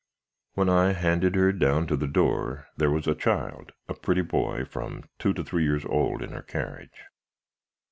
[0.53, 4.65] When I handed her down to the door, there was a child, a pretty boy
[4.65, 7.03] from two to three years old, in her carriage.